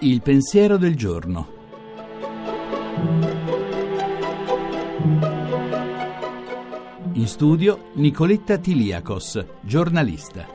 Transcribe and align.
Il 0.00 0.22
pensiero 0.22 0.76
del 0.76 0.94
giorno. 0.94 1.54
In 7.12 7.26
studio 7.26 7.90
Nicoletta 7.94 8.58
Tiliakos, 8.58 9.44
giornalista. 9.62 10.46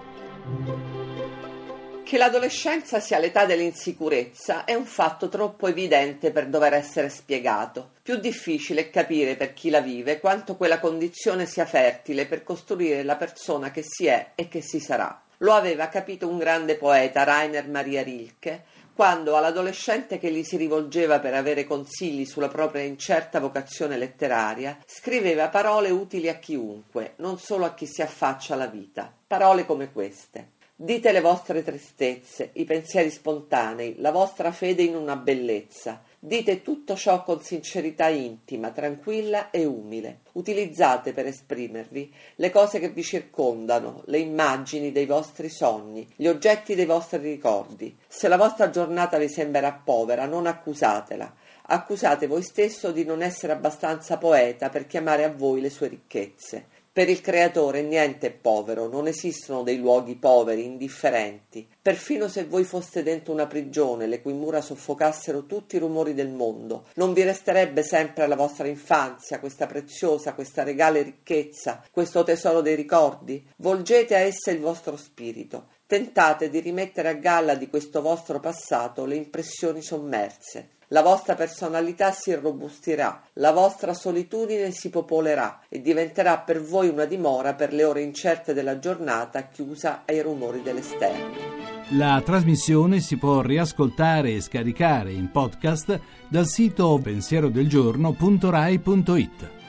Che 2.12 2.18
l'adolescenza 2.18 3.00
sia 3.00 3.20
l'età 3.20 3.46
dell'insicurezza 3.46 4.66
è 4.66 4.74
un 4.74 4.84
fatto 4.84 5.30
troppo 5.30 5.68
evidente 5.68 6.32
per 6.32 6.48
dover 6.48 6.74
essere 6.74 7.08
spiegato. 7.08 7.92
Più 8.04 8.18
difficile 8.18 8.82
è 8.82 8.90
capire 8.90 9.38
per 9.38 9.54
chi 9.54 9.70
la 9.70 9.80
vive 9.80 10.20
quanto 10.20 10.58
quella 10.58 10.82
condizione 10.82 11.46
sia 11.46 11.66
fertile 11.66 12.26
per 12.26 12.44
costruire 12.44 13.04
la 13.04 13.16
persona 13.16 13.72
che 13.72 13.82
si 13.88 14.08
è 14.08 14.32
e 14.36 14.50
che 14.50 14.62
si 14.62 14.82
sarà. 14.82 15.22
Lo 15.38 15.54
aveva 15.54 15.88
capito 15.88 16.28
un 16.28 16.38
grande 16.38 16.76
poeta, 16.76 17.24
Rainer 17.24 17.70
Maria 17.70 18.04
Rilke, 18.04 18.66
quando 18.94 19.38
all'adolescente 19.38 20.18
che 20.18 20.32
gli 20.32 20.44
si 20.44 20.58
rivolgeva 20.58 21.22
per 21.22 21.34
avere 21.34 21.64
consigli 21.64 22.26
sulla 22.26 22.50
propria 22.50 22.82
incerta 22.84 23.40
vocazione 23.40 23.96
letteraria, 23.96 24.78
scriveva 24.86 25.48
parole 25.48 25.92
utili 25.92 26.28
a 26.28 26.36
chiunque, 26.40 27.14
non 27.20 27.40
solo 27.40 27.64
a 27.64 27.74
chi 27.74 27.86
si 27.86 28.02
affaccia 28.02 28.56
alla 28.56 28.68
vita. 28.68 29.10
Parole 29.26 29.66
come 29.66 29.94
queste. 29.94 30.60
Dite 30.84 31.12
le 31.12 31.22
vostre 31.22 31.62
tristezze, 31.62 32.50
i 32.54 32.64
pensieri 32.64 33.12
spontanei, 33.12 33.98
la 34.00 34.10
vostra 34.10 34.52
fede 34.52 34.82
in 34.82 34.96
una 34.96 35.16
bellezza. 35.16 36.02
Dite 36.18 36.64
tutto 36.64 36.96
ciò 36.96 37.24
con 37.24 37.40
sincerità 37.44 38.08
intima, 38.08 38.72
tranquilla 38.72 39.52
e 39.52 39.64
umile. 39.64 40.22
Utilizzate 40.32 41.14
per 41.14 41.28
esprimervi 41.28 42.12
le 42.38 42.50
cose 42.50 42.80
che 42.80 42.90
vi 42.90 43.04
circondano, 43.04 44.02
le 44.06 44.18
immagini 44.18 44.92
dei 44.92 45.06
vostri 45.06 45.50
sogni, 45.50 46.08
gli 46.16 46.26
oggetti 46.26 46.74
dei 46.74 46.88
vostri 46.88 47.20
ricordi. 47.20 47.96
Se 48.08 48.28
la 48.28 48.38
vostra 48.38 48.72
giornata 48.72 49.20
vi 49.20 49.30
sembrerà 49.30 49.80
povera, 49.86 50.26
non 50.26 50.48
accusatela. 50.48 51.32
Accusate 51.68 52.26
voi 52.26 52.42
stesso 52.42 52.92
di 52.92 53.06
non 53.06 53.22
essere 53.22 53.54
abbastanza 53.54 54.18
poeta 54.18 54.70
per 54.70 54.88
chiamare 54.88 55.26
a 55.26 55.32
voi 55.32 55.62
le 55.62 55.70
sue 55.70 55.90
ricchezze. 55.90 56.71
Per 56.94 57.08
il 57.08 57.22
creatore 57.22 57.84
niente 57.84 58.28
è 58.28 58.32
povero, 58.32 58.90
non 58.90 59.08
esistono 59.08 59.64
dei 59.64 59.78
luoghi 59.78 60.18
poveri, 60.18 60.66
indifferenti. 60.66 61.66
Perfino 61.82 62.28
se 62.28 62.44
voi 62.44 62.66
foste 62.66 63.02
dentro 63.02 63.32
una 63.32 63.48
prigione, 63.48 64.08
le 64.08 64.22
cui 64.22 64.34
mura 64.34 64.60
soffocassero 64.60 65.46
tutti 65.46 65.78
i 65.78 65.80
rumori 65.80 66.14
del 66.14 66.28
mondo, 66.28 66.88
non 66.96 67.14
vi 67.14 67.24
resterebbe 67.24 67.82
sempre 67.82 68.26
alla 68.26 68.36
vostra 68.36 68.68
infanzia 68.68 69.40
questa 69.40 69.68
preziosa, 69.68 70.34
questa 70.34 70.64
regale 70.64 71.02
ricchezza, 71.02 71.82
questo 71.92 72.26
tesoro 72.26 72.60
dei 72.60 72.76
ricordi? 72.76 73.42
Volgete 73.60 74.14
a 74.16 74.20
essa 74.20 74.52
il 74.52 74.60
vostro 74.60 74.98
spirito. 74.98 75.68
Tentate 75.86 76.50
di 76.50 76.60
rimettere 76.60 77.08
a 77.08 77.14
galla 77.14 77.56
di 77.56 77.70
questo 77.70 78.02
vostro 78.02 78.42
passato 78.42 79.06
le 79.06 79.16
impressioni 79.16 79.82
sommerse 79.82 80.80
la 80.92 81.02
vostra 81.02 81.36
personalità 81.36 82.12
si 82.12 82.32
irrobustirà, 82.32 83.22
la 83.34 83.52
vostra 83.52 83.94
solitudine 83.94 84.72
si 84.72 84.90
popolerà 84.90 85.62
e 85.70 85.82
diventerà 85.82 86.40
per 86.40 86.62
voi 86.62 86.90
una 86.90 87.06
dimora 87.06 87.54
per 87.54 87.72
le 87.74 87.86
ore 87.86 88.02
incerte 88.02 88.54
della 88.54 88.78
giornata 88.78 89.48
chiusa 89.48 90.02
ai 90.06 90.22
rumori 90.22 90.62
dell'esterno. 90.62 91.70
La 91.92 92.22
trasmissione 92.24 93.00
si 93.00 93.18
può 93.18 93.42
riascoltare 93.42 94.34
e 94.34 94.42
scaricare 94.42 95.12
in 95.12 95.32
podcast 95.32 96.00
dal 96.28 96.48
sito 96.48 97.00
pensierodelgiorno.rai.it. 97.02 99.61